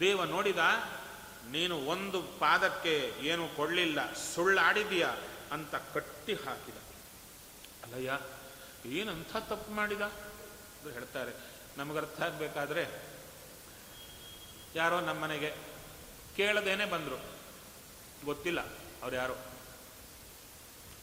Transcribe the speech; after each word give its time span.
ದೇವ 0.00 0.24
ನೋಡಿದ, 0.24 0.58
ನೀನು 1.50 1.76
ಒಂದು 1.76 2.22
ಪಾದಕ್ಕೆ 2.22 3.14
ಏನು 3.20 3.48
ಕೊಡಲಿಲ್ಲ 3.48 4.12
ಸುಳ್ಳಾಡಿದೀಯ 4.12 5.06
ಅಂತ 5.52 5.74
ಕಟ್ಟಿ 5.74 6.34
ಹಾಕಿದ. 6.34 6.74
ಅಲ್ಲಯ್ಯ, 7.84 8.20
ಏನಂಥ 8.86 9.36
ತಪ್ಪು 9.36 9.72
ಮಾಡಿದ? 9.72 10.00
ಅಂತ 10.00 10.92
ಹೇಳ್ತಾರೆ. 10.92 11.32
ನಮಗೆ 11.76 11.98
ಅರ್ಥ 11.98 12.20
ಆಗಬೇಕಾದ್ರೆ, 12.22 13.02
ಯಾರೋ 14.74 15.00
ನಮ್ಮನೆಗೆ 15.00 15.54
ಕೇಳದೇನೆ 16.36 16.84
ಬಂದರು. 16.84 17.22
ಗೊತ್ತಿಲ್ಲ 18.24 18.60
ಅವ್ರು 19.02 19.16
ಯಾರು. 19.16 19.32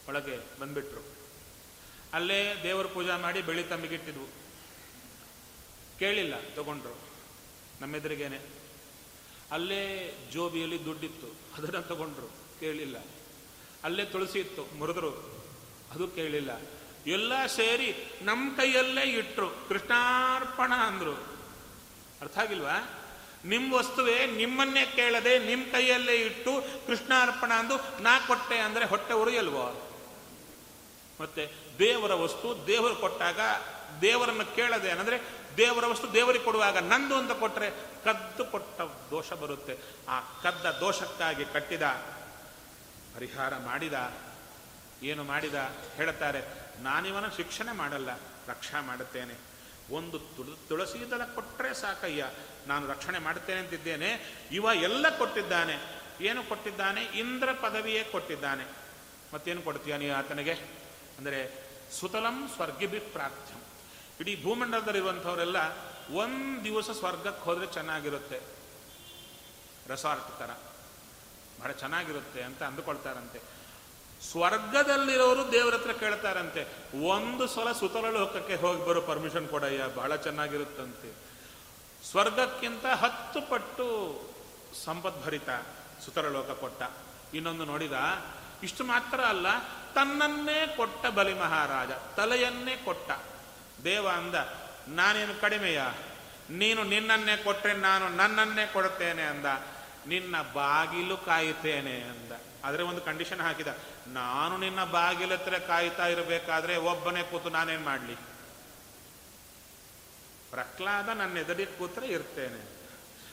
ಒಳಗೆ 0.08 0.60
ಬಂದ್ಬಿಟ್ರು. 0.60 1.04
ಅಲ್ಲೇ 2.12 2.60
ದೇವರ 2.62 2.86
ಪೂಜಾ 2.86 3.16
ಮಾಡಿ 3.16 3.42
ಬೆಳಿ 3.42 3.64
ತಂಬಿಗಿಟ್ಟಿದ್ವು 3.64 4.26
ಕೇಳಿಲ್ಲ, 5.98 6.34
ತಗೊಂಡ್ರು. 6.54 6.98
ನಮ್ಮೆದುರಿಗೇನೆ. 7.80 8.64
ಅಲ್ಲೇ 9.50 10.14
ಜೋಬಿಯಲ್ಲಿ 10.32 10.84
ದುಡ್ಡಿತ್ತು. 10.84 11.26
ಅದನ್ನು 11.58 11.82
ತಗೊಂಡ್ರು. 11.82 12.26
ಕೇಳಿಲ್ಲ. 12.60 12.96
ಅಲ್ಲೇ 13.84 14.04
ತುಳಸಿ 14.04 14.38
ಇತ್ತು, 14.38 14.78
ಮುರಿದ್ರು. 14.78 15.10
ಅದು 15.90 16.08
ಕೇಳಿಲ್ಲ. 16.08 16.50
ಎಲ್ಲ 17.06 17.46
ಸೇರಿ 17.46 17.94
ನಮ್ಮ 18.22 18.56
ಕೈಯಲ್ಲೇ 18.56 19.02
ಇಟ್ಟರು 19.02 19.68
ಕೃಷ್ಣಾರ್ಪಣ 19.68 20.72
ಅಂದರು. 20.74 21.12
ಅರ್ಥ 22.20 22.38
ಆಗಿಲ್ವಾ? 22.38 23.00
ನಿಮ್ಮ 23.44 23.74
ವಸ್ತುವೇ 23.74 24.26
ನಿಮ್ಮನ್ನೇ 24.26 24.86
ಕೇಳದೆ 24.86 25.38
ನಿಮ್ಮ 25.38 25.64
ಕೈಯಲ್ಲೇ 25.72 26.16
ಇಟ್ಟು 26.16 26.86
ಕೃಷ್ಣಾರ್ಪಣ 26.86 27.52
ಅಂದು 27.52 28.02
ನಾ 28.02 28.18
ಕೊಟ್ಟೆ 28.26 28.58
ಅಂದರೆ 28.58 28.84
ಹೊಟ್ಟೆ 28.84 29.14
ಉರಿಯಲ್ವೋ? 29.14 29.90
ಮತ್ತೆ 31.20 31.48
ದೇವರ 31.78 32.14
ವಸ್ತು 32.14 32.66
ದೇವರು 32.66 32.96
ಕೊಟ್ಟಾಗ 32.96 33.40
ದೇವರನ್ನು 34.00 34.54
ಕೇಳದೆ 34.54 34.90
ಅನ್ನಂದ್ರೆ 34.90 35.20
ದೇವರ 35.56 35.86
ವಸ್ತು 35.86 36.12
ದೇವರಿಗೆ 36.12 36.44
ಕೊಡುವಾಗ 36.44 36.76
ನಂದು 36.76 37.16
ಅಂತ 37.16 37.32
ಕೊಟ್ಟರೆ 37.32 37.70
ಕದ್ದು 38.04 38.44
ಕೊಟ್ಟ 38.44 38.80
ದೋಷ 39.10 39.32
ಬರುತ್ತೆ. 39.32 39.78
ಆ 40.08 40.20
ಕದ್ದ 40.20 40.66
ದೋಷಕ್ಕಾಗಿ 40.66 41.44
ಕಟ್ಟಿದ, 41.44 41.82
ಪರಿಹಾರ 43.16 43.56
ಮಾಡಿದ, 43.56 44.12
ಏನು 45.02 45.24
ಮಾಡಿದ 45.24 45.54
ಹೇಳ್ತಾರೆ, 45.96 46.42
ನಾನಿವನ 46.82 47.28
ಶಿಕ್ಷಣೆ 47.28 47.72
ಮಾಡಲ್ಲ, 47.72 48.10
ರಕ್ಷಾ 48.48 48.80
ಮಾಡುತ್ತೇನೆ. 48.80 49.34
ಒಂದು 49.90 50.18
ತುಳು, 50.18 50.68
ತುಳಸಿ 50.68 51.10
ದಳ 51.10 51.24
ಕೊಟ್ಟರೆ 51.24 51.74
ಸಾಕಯ್ಯ, 51.74 52.30
ನಾನು 52.66 52.86
ರಕ್ಷಣೆ 52.86 53.18
ಮಾಡುತ್ತೇನೆ 53.18 53.60
ಅಂತಿದ್ದೇನೆ, 53.60 54.38
ಇವ 54.52 54.66
ಎಲ್ಲ 54.74 55.18
ಕೊಟ್ಟಿದ್ದಾನೆ. 55.18 56.04
ಏನು 56.20 56.42
ಕೊಟ್ಟಿದ್ದಾನೆ? 56.42 57.02
ಇಂದ್ರ 57.02 57.52
ಪದವಿಯೇ 57.52 58.04
ಕೊಟ್ಟಿದ್ದಾನೆ. 58.04 58.64
ಮತ್ತೇನು 59.34 59.62
ಕೊಡ್ತೀಯ 59.62 59.96
ನೀ 59.96 60.08
ಆತನಿಗೆ? 60.08 60.52
ಅಂದರೆ 61.18 61.64
ಸುತಲಂ 62.00 62.50
ಸ್ವರ್ಗಿಭಿ 62.54 62.98
ಪ್ರಾರ್ಥ್ಯಂ 62.98 63.60
ಇಡೀ 64.20 64.42
ಭೂಮಂಡಲದಲ್ಲಿರುವಂಥವರೆಲ್ಲ 64.42 65.56
ಒಂದು 66.14 66.64
ದಿವಸ 66.64 66.90
ಸ್ವರ್ಗಕ್ಕೆ 66.90 67.44
ಹೋದರೆ 67.44 67.66
ಚೆನ್ನಾಗಿರುತ್ತೆ. 67.66 68.40
ರೆಸಾರ್ಟ್ 69.88 70.38
ಥರ 70.38 70.50
ಬಹಳ 71.60 71.72
ಚೆನ್ನಾಗಿರುತ್ತೆ 71.72 72.42
ಅಂತ 72.42 72.62
ಅಂದುಕೊಳ್ತಾರಂತೆ. 72.62 73.40
ಸ್ವರ್ಗದಲ್ಲಿರೋರು 74.30 75.52
ದೇವರ 75.52 75.74
ಹತ್ರ 75.74 75.92
ಕೇಳ್ತಾರಂತೆ, 75.92 76.62
ಒಂದು 77.08 77.46
ಸಲ 77.46 77.72
ಸುತಲ 77.72 78.10
ಲೋಕಕ್ಕೆ 78.10 78.54
ಹೋಗಿ 78.54 78.86
ಬರೋ 78.86 79.00
ಪರ್ಮಿಷನ್ 79.00 79.48
ಕೊಡಯ್ಯ, 79.48 79.86
ಬಹಳ 79.86 80.16
ಚೆನ್ನಾಗಿರುತ್ತಂತೆ. 80.16 81.10
ಸ್ವರ್ಗಕ್ಕಿಂತ 82.10 82.86
ಹತ್ತು 82.86 83.40
ಪಟ್ಟು 83.40 83.86
ಸಂಪದ್ಭರಿತ 84.84 85.48
ಸುತರ 86.04 86.28
ಲೋಕ 86.28 86.50
ಕೊಟ್ಟ. 86.50 86.82
ಇನ್ನೊಂದು 87.34 87.64
ನೋಡಿದ, 87.64 87.92
ಇಷ್ಟು 88.62 88.84
ಮಾತ್ರ 88.84 89.20
ಅಲ್ಲ, 89.20 89.46
ತನ್ನನ್ನೇ 89.94 90.74
ಕೊಟ್ಟ 90.76 91.06
ಬಲಿ 91.06 91.34
ಮಹಾರಾಜ, 91.34 91.90
ತಲೆಯನ್ನೇ 91.90 92.76
ಕೊಟ್ಟ. 92.76 93.10
ದೇವ 93.84 94.08
ಅಂದ, 94.08 94.34
ನಾನೇನು 94.88 95.40
ಕಡಿಮೆಯ? 95.40 95.82
ನೀನು 96.50 96.84
ನಿನ್ನನ್ನೇ 96.84 97.36
ಕೊಟ್ಟರೆ 97.36 97.72
ನಾನು 97.72 98.08
ನನ್ನನ್ನೇ 98.08 98.66
ಕೊಡುತ್ತೇನೆ 98.66 99.22
ಅಂದ, 99.22 99.46
ನಿನ್ನ 100.06 100.42
ಬಾಗಿಲು 100.42 101.16
ಕಾಯುತ್ತೇನೆ 101.16 102.00
ಅಂದ. 102.00 102.32
ಆದರೆ 102.64 102.82
ಒಂದು 102.82 103.00
ಕಂಡೀಷನ್ 103.00 103.40
ಹಾಕಿದ, 103.40 103.66
ನಾನು 104.06 104.58
ನಿನ್ನ 104.58 104.84
ಬಾಗಿಲು 104.84 105.34
ಹತ್ರ 105.34 105.58
ಕಾಯ್ತಾ 105.58 106.06
ಇರಬೇಕಾದ್ರೆ 106.06 106.76
ಒಬ್ಬನೇ 106.76 107.22
ಕೂತು 107.22 107.50
ನಾನೇನು 107.50 107.82
ಮಾಡಲಿ? 107.82 108.14
ಪ್ರಹ್ಲಾದ 110.50 111.08
ನನ್ನ 111.08 111.38
ಎದುರಿಗೆ 111.38 111.78
ಕೂತ್ರೆ 111.78 112.06
ಇರ್ತೇನೆ. 112.06 112.74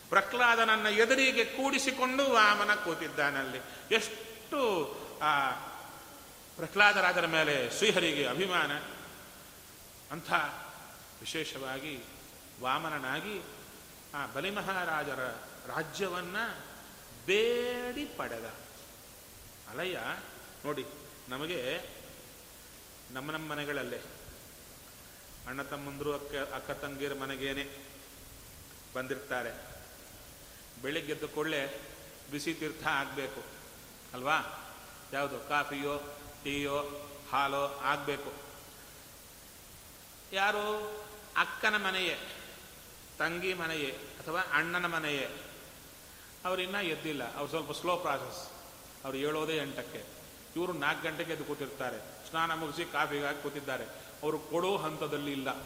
ಪ್ರಹ್ಲಾದ 0.10 0.60
ನನ್ನ 0.60 0.88
ಎದುರಿಗೆ 0.88 1.46
ಕೂಡಿಸಿಕೊಂಡು 1.46 2.34
ವಾಮನ 2.34 2.76
ಕೂತಿದ್ದಾನಲ್ಲಿ. 2.76 3.62
ಎಷ್ಟು, 3.96 4.62
ಆ 5.22 5.52
ಪ್ರಹ್ಲಾದರಾಜರ 6.56 7.26
ಮೇಲೆ 7.26 7.78
ಶ್ರೀಹರಿಗೆ 7.78 8.28
ಅಭಿಮಾನ. 8.28 8.72
ಅಂಥ 10.12 10.34
ವಿಶೇಷವಾಗಿ 11.20 12.04
ವಾಮನನಾಗಿ 12.62 13.42
ಆ 14.14 14.26
ಬಲಿಮಹಾರಾಜರ 14.26 15.26
ರಾಜ್ಯವನ್ನು 15.68 16.58
ಬೇಡಿ 17.26 18.06
ಪಡೆದ. 18.06 18.46
ಅಲಯ್ಯ, 19.70 20.00
ನೋಡಿ, 20.66 20.86
ನಮಗೆ 21.30 21.82
ನಮ್ಮ 23.12 23.32
ನಮ್ಮ 23.32 23.52
ಮನೆಗಳಲ್ಲೇ, 23.52 24.02
ಅಣ್ಣ 25.48 25.62
ತಮ್ಮಂದರು 25.62 26.14
ಅಕ್ಕ 26.14 26.36
ಅಕ್ಕ 26.36 26.72
ತಂಗಿಯರ 26.72 27.14
ಮನೆಗೇನೆ 27.14 27.86
ಬಂದಿರ್ತಾರೆ. 28.96 29.52
ಬೆಳಿಗ್ಗೆದ್ದು 30.82 31.28
ಕೊಳ್ಳೆ 31.28 31.80
ಬಿಸಿ 32.32 32.54
ತೀರ್ಥ 32.54 32.88
ಆಗಬೇಕು. 32.88 33.44
ಅಲ್ವಾ? 34.14 34.68
ಯಾವುದು? 35.14 35.40
ಕಾಫಿಯೋ, 35.40 35.98
ಟೀಯೋ, 36.44 37.10
ಹಾಲೋ 37.32 37.66
ಆಗಬೇಕು. 37.66 38.51
ಯಾರು? 40.34 40.92
ಅಕ್ಕನ 41.38 41.76
ಮನೆಯೇ, 41.76 42.18
ತಂಗಿ 43.20 43.54
ಮನೆಯೇ, 43.54 43.92
ಅಥವಾ 43.92 44.40
ಅಣ್ಣನ 44.40 44.86
ಮನೆಯೇ? 44.86 45.30
ಅವರಿನ್ನ 46.46 46.76
ಎದ್ದಿಲ್ಲ. 46.76 47.36
ಅವ್ರು 47.36 47.50
ಸ್ವಲ್ಪ 47.50 47.72
ಸ್ಲೋ 47.72 47.98
ಪ್ರಾಸೆಸ್ 47.98 48.52
ಅವ್ರು 49.06 49.18
ಹೇಳೋದೇ 49.18 49.58
ಎಂಟಕ್ಕೆ. 49.58 50.04
ಇವರು 50.56 50.74
ನಾಲ್ಕು 50.74 51.04
ಗಂಟೆಗೆ 51.04 51.34
ಎದ್ದು 51.34 51.44
ಕೂತಿರ್ತಾರೆ. 51.44 52.30
ಸ್ನಾನ 52.30 52.54
ಮುಗಿಸಿ 52.54 52.92
ಕಾಫಿಗಾಗಿ 52.92 53.44
ಕೂತಿದ್ದಾರೆ. 53.44 53.86
ಅವರು 54.24 54.40
ಕೊಡೋ 54.40 54.78
ಹಂತದಲ್ಲಿ 54.78 55.32
ಇಲ್ಲ. 55.32 55.60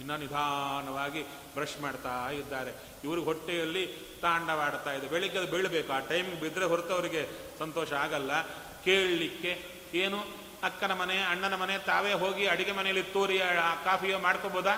ಇನ್ನೂ 0.00 0.16
ನಿಧಾನವಾಗಿ 0.16 1.22
ಬ್ರಷ್ 1.24 1.80
ಮಾಡ್ತಾ 1.80 2.30
ಇದ್ದಾರೆ. 2.30 2.72
ಇವ್ರಿಗೆ 3.04 3.26
ಹೊಟ್ಟೆಯಲ್ಲಿ 3.26 3.86
ತಾಂಡವಾಡ್ತಾ 4.22 4.92
ಇದೆ. 4.92 5.08
ಬೆಳಿಗ್ಗೆ 5.08 5.38
ಅದು 5.38 5.50
ಬೀಳಬೇಕು. 5.50 5.92
ಆ 5.92 5.98
ಟೈಮ್ 5.98 6.40
ಬಿದ್ದರೆ 6.40 6.64
ಹೊರತು 6.64 6.94
ಅವರಿಗೆ 6.94 7.28
ಸಂತೋಷ 7.58 7.92
ಆಗಲ್ಲ. 7.92 8.42
ಕೇಳಲಿಕ್ಕೆ 8.84 9.82
ಏನು? 9.94 10.45
ಅಕ್ಕನ 10.62 10.92
ಮನೆ, 10.92 11.22
ಅಣ್ಣನ 11.22 11.54
ಮನೆ, 11.54 11.78
ತಾವೇ 11.78 12.12
ಹೋಗಿ 12.12 12.46
ಅಡಿಗೆ 12.46 12.72
ಮನೆಯಲ್ಲಿ 12.72 13.02
ತೂರಿ 13.02 13.38
ಕಾಫಿಯೋ 13.84 14.18
ಮಾಡ್ಕೋಬೋದಾ? 14.18 14.76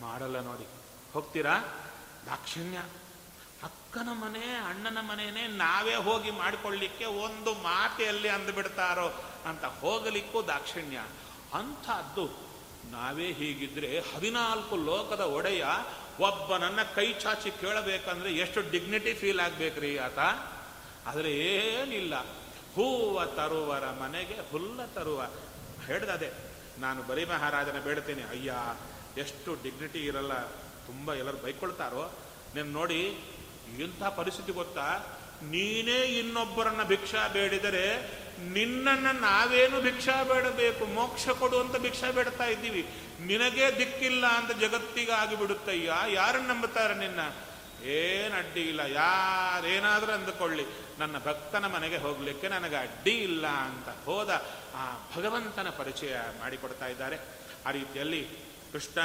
ಮಾಡಲ್ಲ 0.00 0.40
ನೋಡಿ. 0.40 0.66
ಹೋಗ್ತೀರಾ? 1.12 1.58
ದಾಕ್ಷಿಣ್ಯ. 2.26 2.78
ಅಕ್ಕನ 3.62 4.08
ಮನೆ, 4.12 4.56
ಅಣ್ಣನ 4.56 5.00
ಮನೆಯೇ 5.00 5.46
ನಾವೇ 5.46 5.94
ಹೋಗಿ 5.94 6.30
ಮಾಡಿಕೊಳ್ಳಿಕ್ಕೆ 6.30 7.04
ಒಂದು 7.04 7.54
ಮಾತೆಯಲ್ಲಿ 7.54 8.28
ಅಂದುಬಿಡ್ತಾರೋ 8.28 9.24
ಅಂತ 9.46 9.64
ಹೋಗಲಿಕ್ಕೂ 9.64 10.42
ದಾಕ್ಷಿಣ್ಯ. 10.42 10.98
ಅಂಥದ್ದು 11.54 12.26
ನಾವೇ 12.90 13.32
ಹೀಗಿದ್ರೆ 13.32 14.00
ಹದಿನಾಲ್ಕು 14.00 14.76
ಲೋಕದ 14.76 15.20
ಒಡೆಯ 15.20 15.66
ಒಬ್ಬ 16.20 16.56
ನನ್ನ 16.56 16.78
ಕೈ 16.94 17.12
ಚಾಚಿ 17.12 17.50
ಕೇಳಬೇಕಂದ್ರೆ 17.50 18.32
ಎಷ್ಟು 18.32 18.70
ಡಿಗ್ನಿಟಿ 18.70 19.14
ಫೀಲ್ 19.14 19.40
ಆಗ್ಬೇಕ್ರಿ 19.40 19.98
ಆತ? 19.98 20.18
ಆದರೆ 21.06 21.32
ಏನಿಲ್ಲ. 21.32 22.14
ಹೂವ 22.74 23.24
ತರುವರ 23.24 23.86
ಮನೆಗೆ 24.02 24.36
ಹುಲ್ಲ 24.50 24.80
ತರುವ. 24.86 25.20
ಹೇಳ್ದದೆ, 25.86 26.30
ನಾನು 26.78 27.02
ಬಲಿ 27.02 27.24
ಮಹಾರಾಜನ 27.24 27.78
ಬೇಡ್ತೇನೆ. 27.78 28.24
ಅಯ್ಯ, 28.24 28.54
ಎಷ್ಟು 29.20 29.50
ಡಿಗ್ನಿಟಿ 29.62 30.00
ಇರಲ್ಲ. 30.04 30.34
ತುಂಬ 30.86 31.14
ಎಲ್ಲರೂ 31.14 31.38
ಬೈಕೊಳ್ತಾರೋ. 31.38 32.04
ನೀನು 32.54 32.70
ನೋಡಿ, 32.70 33.00
ಇಂಥ 33.78 34.02
ಪರಿಸ್ಥಿತಿ 34.16 34.52
ಗೊತ್ತಾ? 34.52 34.88
ನೀನೇ 35.42 35.98
ಇನ್ನೊಬ್ಬರನ್ನ 36.20 36.82
ಭಿಕ್ಷಾ 36.82 37.22
ಬೇಡಿದರೆ 37.28 37.84
ನಿನ್ನನ್ನು 38.52 39.12
ನಾವೇನು 39.20 39.80
ಭಿಕ್ಷಾ 39.80 40.16
ಬೇಡಬೇಕು? 40.22 40.84
ಮೋಕ್ಷ 40.94 41.28
ಕೊಡು 41.28 41.60
ಅಂತ 41.60 41.76
ಭಿಕ್ಷಾ 41.76 42.08
ಬೇಡ್ತಾ 42.10 42.44
ಇದ್ದೀವಿ. 42.44 42.82
ನಿನಗೇ 43.20 43.66
ದಿಕ್ಕಿಲ್ಲ 43.78 44.24
ಅಂತ 44.26 44.50
ಜಗತ್ತಿಗೆ 44.60 45.12
ಆಗಿಬಿಡುತ್ತಯ್ಯ 45.12 45.92
ಯಾರನ್ನು 46.12 46.48
ನಂಬುತ್ತಾರೆ 46.48 46.94
ನಿನ್ನ? 46.94 47.20
ಏನು 47.82 48.36
ಅಡ್ಡಿ 48.36 48.60
ಇಲ್ಲ, 48.60 48.80
ಯಾರೇನಾದರೂ 48.80 50.12
ಅಂದುಕೊಳ್ಳಿ. 50.12 50.66
ನನ್ನ 50.98 51.18
ಭಕ್ತನ 51.18 51.66
ಮನೆಗೆ 51.66 51.96
ಹೋಗಲಿಕ್ಕೆ 51.96 52.48
ನನಗೆ 52.48 52.76
ಅಡ್ಡಿ 52.76 53.10
ಇಲ್ಲ 53.10 53.46
ಅಂತ 53.46 53.88
ಹೋದ 54.04 54.30
ಆ 54.74 55.16
ಭಗವಂತನ 55.16 55.70
ಪರಿಚಯ 55.70 56.16
ಮಾಡಿಕೊಡ್ತಾ 56.38 56.86
ಇದ್ದಾರೆ. 56.86 57.18
ಆ 57.66 57.70
ರೀತಿಯಲ್ಲಿ 57.70 58.28
ಕೃಷ್ಣ 58.72 59.00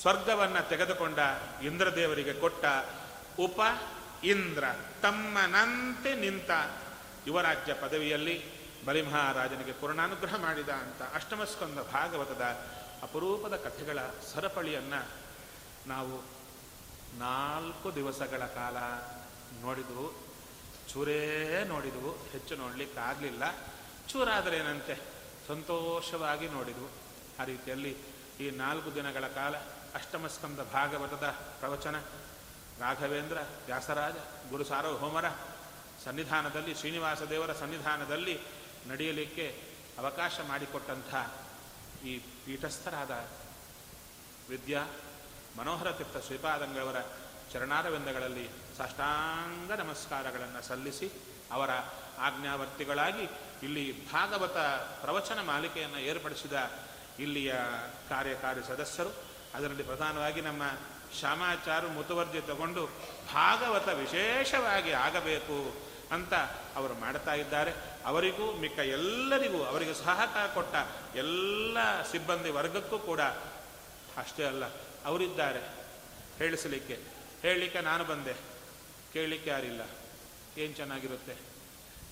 ಸ್ವರ್ಗವನ್ನು 0.00 0.68
ತೆಗೆದುಕೊಂಡ 0.68 1.18
ಇಂದ್ರದೇವರಿಗೆ 1.62 2.32
ಕೊಟ್ಟ 2.32 2.64
ಉಪ 3.38 3.60
ಇಂದ್ರ, 4.24 4.64
ತಮ್ಮನಂತೆ 5.02 6.14
ನಿಂತ 6.14 6.50
ಯುವರಾಜ್ಯ 7.26 7.74
ಪದವಿಯಲ್ಲಿ 7.74 8.58
ಬಲಿಮಹಾರಾಜನಿಗೆ 8.86 9.72
ಪೂರ್ಣಾನುಗ್ರಹ 9.72 10.36
ಮಾಡಿದ 10.36 10.68
ಅಂತ 10.68 11.02
ಅಷ್ಟಮಸ್ಕಂದ 11.14 11.78
ಭಾಗವತದ 11.78 12.42
ಅಪರೂಪದ 13.02 13.56
ಕಥೆಗಳ 13.56 13.98
ಸರಪಳಿಯನ್ನು 14.34 15.06
ನಾವು 15.86 16.37
ನಾಲ್ಕು 17.16 17.94
ದಿವಸಗಳ 17.94 18.46
ಕಾಲ 18.46 18.76
ನೋಡಿದವು. 19.62 20.12
ಚೂರೇ 20.92 21.64
ನೋಡಿದವು. 21.68 22.10
ಹೆಚ್ಚು 22.10 22.56
ನೋಡಲಿಕ್ಕಾಗಲಿಲ್ಲ. 22.56 23.52
ಚೂರಾದರೇನಂತೆ 24.08 25.00
ಸಂತೋಷವಾಗಿ 25.48 26.48
ನೋಡಿದವು. 26.48 26.88
ಆ 27.42 27.44
ರೀತಿಯಲ್ಲಿ 27.44 27.96
ಈ 28.40 28.50
ನಾಲ್ಕು 28.50 28.94
ದಿನಗಳ 28.94 29.28
ಕಾಲ 29.28 29.56
ಅಷ್ಟಮಸ್ಕಂದ 29.94 30.60
ಭಾಗವತದ 30.60 31.34
ಪ್ರವಚನ. 31.60 32.00
ರಾಘವೇಂದ್ರ, 32.80 33.38
ವ್ಯಾಸರಾಜ, 33.66 34.12
ಗುರು 34.50 34.64
ಸಾರ್ವಭೌಮರ 34.64 35.24
ಸನ್ನಿಧಾನದಲ್ಲಿ 36.04 36.74
ಶ್ರೀನಿವಾಸ 36.74 37.22
ದೇವರ 37.22 37.52
ಸನ್ನಿಧಾನದಲ್ಲಿ 37.52 38.40
ನಡೆಯಲಿಕ್ಕೆ 38.88 39.64
ಅವಕಾಶ 39.98 40.40
ಮಾಡಿಕೊಟ್ಟಂಥ 40.48 41.14
ಈ 42.04 42.18
ಪೀಠಸ್ಥರಾದ 42.18 43.10
ವಿದ್ಯಾ 44.48 44.86
ಮನೋಹರ 45.58 45.92
ತೀರ್ಥ 45.92 46.26
ಶ್ರೀಪಾದಂಗಳವರ 46.26 46.96
ಚರಣಾರವಿಂದಗಳಲ್ಲಿ 47.52 48.50
ಸಾಷ್ಟಾಂಗ 48.78 49.72
ನಮಸ್ಕಾರಗಳನ್ನು 49.72 50.62
ಸಲ್ಲಿಸಿ 50.62 51.08
ಅವರ 51.52 51.70
ಆಜ್ಞಾವರ್ತಿಗಳಾಗಿ 52.20 53.24
ಇಲ್ಲಿ 53.62 54.12
ಭಾಗವತ 54.12 54.56
ಪ್ರವಚನ 55.02 55.40
ಮಾಲಿಕೆಯನ್ನು 55.40 55.98
ಏರ್ಪಡಿಸಿದ 55.98 56.52
ಇಲ್ಲಿಯ 57.18 57.54
ಕಾರ್ಯಕಾರಿ 58.08 58.62
ಸದಸ್ಯರು. 58.66 59.12
ಅದರಲ್ಲಿ 59.54 59.82
ಪ್ರಧಾನವಾಗಿ 59.82 60.40
ನಮ್ಮ 60.40 60.62
ಶ್ಯಾಮಾಚಾರು 61.18 61.88
ಮುತುವರ್ಜಿ 61.88 62.40
ತಗೊಂಡು 62.40 62.86
ಭಾಗವತ 63.34 63.88
ವಿಶೇಷವಾಗಿ 63.88 64.92
ಆಗಬೇಕು 64.92 65.76
ಅಂತ 66.12 66.34
ಅವರು 66.76 66.94
ಮಾಡ್ತಾ 66.94 67.34
ಇದ್ದಾರೆ. 67.34 67.72
ಅವರಿಗೂ 68.06 68.52
ಮಿಕ್ಕ 68.52 68.78
ಎಲ್ಲರಿಗೂ 68.78 69.64
ಅವರಿಗೆ 69.64 69.94
ಸಹಕಾರ 69.94 70.46
ಕೊಟ್ಟ 70.46 70.74
ಎಲ್ಲ 71.16 71.78
ಸಿಬ್ಬಂದಿ 72.10 72.50
ವರ್ಗಕ್ಕೂ 72.50 72.98
ಕೂಡ 72.98 73.20
ಅಷ್ಟೇ 74.18 74.44
ಅಲ್ಲ, 74.44 74.64
ಅವರಿದ್ದಾರೆ. 75.04 75.78
ಹೇಳಿಸಲಿಕ್ಕೆ. 76.38 76.98
ಹೇಳಲಿಕ್ಕೆ 77.42 77.80
ನಾನು 77.80 78.04
ಬಂದೆ. 78.04 78.34
ಕೇಳಲಿಕ್ಕೆ 79.12 79.50
ಯಾರಿಲ್ಲ. 79.50 79.80
ಏನು 80.58 80.74
ಚೆನ್ನಾಗಿರುತ್ತೆ? 80.74 81.36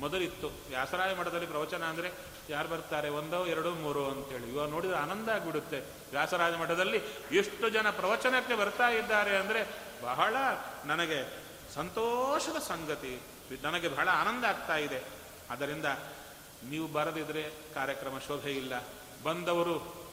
ಮೊದಲಿತ್ತು. 0.01 0.49
ವ್ಯಾಸರಾಯ 0.69 1.15
ಮಠದಲ್ಲಿ 1.15 1.47
ಪ್ರವಚನ 1.47 1.85
ಅಂದರೆ 1.85 2.11
ಯಾರು 2.49 2.69
ಬರ್ತಾರೆ? 2.69 3.09
ಒಂದೋ, 3.09 3.47
ಎರಡೋ, 3.47 3.71
ಮೂರು 3.71 4.11
ಅಂತೇಳಿ. 4.11 4.53
ಇವಾಗ 4.53 4.69
ನೋಡಿದ್ರೆ 4.69 4.99
ಆನಂದ 4.99 5.29
ಆಗಿಬಿಡುತ್ತೆ. 5.29 5.81
ವ್ಯಾಸರಾಜ 6.11 6.55
ಮಠದಲ್ಲಿ 6.55 7.01
ಎಷ್ಟು 7.33 7.69
ಜನ 7.69 7.91
ಪ್ರವಚನಕ್ಕೆ 7.91 8.55
ಬರ್ತಾ 8.55 8.89
ಇದ್ದಾರೆ 8.89 9.37
ಅಂದರೆ 9.37 9.67
ಬಹಳ 10.03 10.37
ನನಗೆ 10.85 11.43
ಸಂತೋಷದ 11.75 12.59
ಸಂಗತಿ. 12.59 13.23
ನನಗೆ 13.63 13.89
ಬಹಳ 13.89 14.09
ಆನಂದ 14.09 14.45
ಆಗ್ತಾ 14.45 14.77
ಇದೆ. 14.77 15.03
ಅದರಿಂದ 15.51 15.87
ನೀವು 16.71 16.89
ಬರದಿದ್ರೆ 16.89 17.51
ಕಾರ್ಯಕ್ರಮ 17.75 18.19
ಶೋಭೆ 18.19 18.53
ಇಲ್ಲ. 18.53 18.85
ಬಂದವರು 19.23 20.06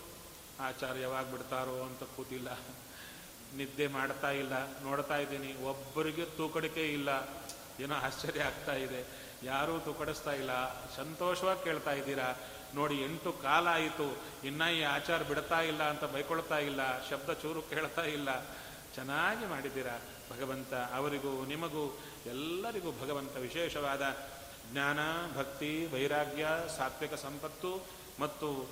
ಆಚಾರ್ಯ 0.60 1.02
ಯಾವಾಗ 1.02 1.32
ಬಿಡ್ತಾರೋ 1.32 1.84
ಅಂತ 1.84 2.04
ಕೂತಿಲ್ಲ. 2.04 2.60
ನಿದ್ದೆ 3.58 3.88
ಮಾಡ್ತಾ 3.88 4.32
ಇಲ್ಲ. 4.32 4.82
ನೋಡ್ತಾ 4.84 5.18
ಇದ್ದೀನಿ. 5.18 5.64
ಒಬ್ಬರಿಗೆ 5.64 6.26
ತೂಕಡಿಕೆ 6.26 6.94
ಇಲ್ಲ. 6.94 7.30
ಏನೋ 7.80 7.96
ಆಶ್ಚರ್ಯ 7.96 8.44
ಆಗ್ತಾ 8.44 8.74
ಇದೆ. 8.74 9.06
ಯಾರೂ 9.44 9.80
ತೂಕಡಿಸ್ತಾ 9.80 10.32
ಇಲ್ಲ. 10.32 10.50
ಸಂತೋಷವಾಗಿ 10.96 11.64
ಕೇಳ್ತಾ 11.64 11.92
ಇದ್ದೀರಾ? 11.92 12.36
ನೋಡಿ, 12.76 13.02
ಎಂಟು 13.02 13.34
ಕಾಲ 13.34 13.68
ಆಯಿತು. 13.68 14.18
ಇನ್ನೂ 14.44 14.70
ಈ 14.70 14.82
ಆಚಾರ 14.82 15.24
ಬಿಡ್ತಾ 15.24 15.62
ಇಲ್ಲ 15.62 15.90
ಅಂತ 15.90 16.04
ಬೈಕೊಳ್ತಾ 16.04 16.58
ಇಲ್ಲ. 16.58 17.10
ಶಬ್ದ 17.10 17.34
ಚೂರು 17.34 17.62
ಕೇಳ್ತಾ 17.62 18.02
ಇಲ್ಲ. 18.02 18.44
ಚೆನ್ನಾಗಿ 18.96 19.46
ಮಾಡಿದ್ದೀರಾ? 19.46 20.00
ಭಗವಂತ, 20.32 20.74
ಅವರಿಗೂ, 20.74 21.46
ನಿಮಗೂ, 21.46 22.00
ಎಲ್ಲರಿಗೂ 22.26 22.92
ಭಗವಂತ 22.92 23.36
ವಿಶೇಷವಾದ 23.36 24.18
ಜ್ಞಾನ, 24.72 25.00
ಭಕ್ತಿ, 25.38 25.86
ವೈರಾಗ್ಯ, 25.94 26.48
ಸಾತ್ವಿಕ 26.78 27.14
ಸಂಪತ್ತು 27.14 27.88
ಮತ್ತು 28.20 28.68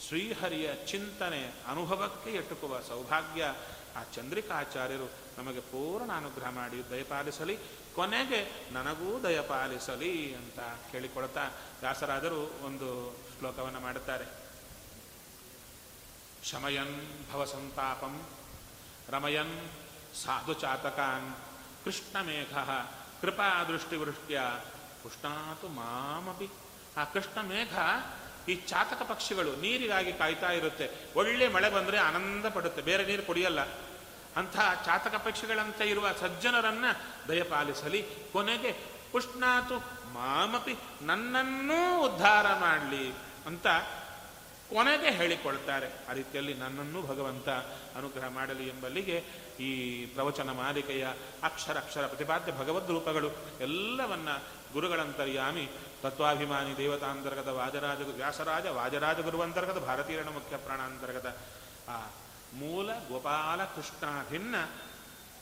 ಶ್ರೀಹರಿಯ 0.00 0.70
ಚಿಂತನೆ 0.86 1.52
ಅನುಭವಕ್ಕೆ 1.66 2.30
ಎಟುಕುವ 2.30 2.80
ಸೌಭಾಗ್ಯ 2.80 3.54
ಆ 3.96 4.02
ಚಂದ್ರಿಕಾಚಾರ್ಯರು 4.02 5.10
ನಮಗೆ 5.38 5.60
ಪೂರ್ಣ 5.60 6.12
ಅನುಗ್ರಹ 6.12 6.48
ಮಾಡಿ 6.50 6.90
ದಯಪಾಲಿಸಲಿ 6.90 7.58
ಕೊನೆಗೆ 7.94 8.70
ನನಗೂ 8.70 9.22
ದಯಪಾಲಿಸಲಿ 9.22 10.34
ಅಂತ 10.34 10.60
ಕೇಳಿಕೊಳ್ತಾ 10.92 11.50
ದಾಸರಾದರು 11.82 12.64
ಒಂದು 12.64 13.16
ಶ್ಲೋಕವನ್ನು 13.38 13.80
ಮಾಡುತ್ತಾರೆ. 13.80 14.24
ಶಮಯನ್ 16.44 17.24
ಭವಸಂತಾಪಂ 17.32 18.26
ರಮಯನ್ 19.08 19.68
ಸಾಧು 20.24 20.54
ಚಾತಕಾನ್ 20.54 21.34
ಕೃಷ್ಣಮೇಘ 21.84 22.54
ಕೃಪಾ 23.20 23.64
ದೃಷ್ಟಿವೃಷ್ಟ್ಯ 23.64 24.40
ಕೃಷ್ಣಾತು 25.02 25.68
ಮಾಮಪಿ. 25.68 26.48
ಆ 26.96 27.04
ಕೃಷ್ಣ 27.04 27.40
ಮೇಘ 27.40 27.78
ಈ 28.48 28.54
ಚಾತಕ 28.54 29.02
ಪಕ್ಷಿಗಳು 29.02 29.56
ನೀರಿಗಾಗಿ 29.56 30.12
ಕಾಯ್ತಾ 30.12 30.50
ಇರುತ್ತೆ. 30.52 30.90
ಒಳ್ಳೆ 31.16 31.48
ಮಳೆ 31.48 31.70
ಬಂದರೆ 31.70 31.98
ಆನಂದ 31.98 32.46
ಪಡುತ್ತೆ. 32.46 32.82
ಬೇರೆ 32.82 33.06
ನೀರು 33.06 33.22
ಕುಡಿಯಲ್ಲ. 33.22 33.60
ಅಂಥ 34.36 34.56
ಚಾತಕ 34.84 35.14
ಪಕ್ಷಿಗಳಂತೆ 35.14 35.88
ಇರುವ 35.88 36.12
ಸಜ್ಜನರನ್ನ 36.20 36.84
ದಯಪಾಲಿಸಲಿ. 37.28 38.04
ಕೊನೆಗೆ 38.32 38.76
ಉಷ್ಣಾತು 39.14 39.78
ಮಾಮಪಿ 40.12 40.76
ನನ್ನನ್ನೂ 41.02 42.00
ಉದ್ಧಾರ 42.00 42.46
ಮಾಡಲಿ 42.58 43.12
ಅಂತ 43.46 43.66
ಕೊನೆಗೆ 44.70 45.10
ಹೇಳಿಕೊಳ್ತಾರೆ. 45.10 45.86
ಆ 46.10 46.12
ರೀತಿಯಲ್ಲಿ 46.12 46.54
ನನ್ನನ್ನು 46.54 47.02
ಭಗವಂತ 47.02 47.48
ಅನುಗ್ರಹ 47.96 48.28
ಮಾಡಲಿ 48.28 48.68
ಎಂಬಲ್ಲಿಗೆ 48.68 49.24
ಈ 49.60 50.04
ಪ್ರವಚನ 50.06 50.50
ಮಾಲಿಕೆಯ 50.50 51.08
ಅಕ್ಷರ 51.42 51.76
ಅಕ್ಷರ 51.76 52.06
ಪ್ರತಿಪಾದ್ಯ 52.06 52.52
ಭಗವದ್ 52.52 52.90
ರೂಪಗಳು 52.90 53.30
ಎಲ್ಲವನ್ನ 53.60 54.28
ಗುರುಗಳಂತರ್ಯಾಮಿ 54.72 55.68
ತತ್ವಾಭಿಮಾನಿ 56.04 56.76
ದೇವತಾಂತರ್ಗತ 56.76 57.48
ವಾಜರಾಜ 57.48 57.98
ವ್ಯಾಸರಾಜ, 57.98 58.66
ವಾಜರಾಜ 58.66 59.20
ಗುರುವಂತರ್ಗತ 59.20 59.78
ಭಾರತೀಯರಣ 59.78 60.28
ಮುಖ್ಯ 60.28 60.56
ಪ್ರಾಣಾಂತರ್ಗತ. 60.56 61.26
ಆ 61.88 62.10
ಮೂಲ 62.54 62.92
ಗೋಪಾಲ 62.92 63.64
ಕೃಷ್ಣಾಭಿನ್ನ 63.64 64.54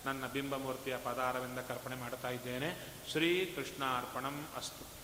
ನನ್ನ 0.06 0.26
ಬಿಂಬಮೂರ್ತಿಯ 0.26 0.97
ಪದಾರವಿಂದ 0.97 1.59
ಕರ್ಪಣೆ 1.59 1.97
ಮಾಡ್ತಾ 1.97 2.29
ಇದ್ದೇನೆ. 2.29 2.70
ಶ್ರೀ 3.12 3.53
ಕೃಷ್ಣಾರ್ಪಣಂ 3.56 4.47
ಅಸ್ತು. 4.56 5.02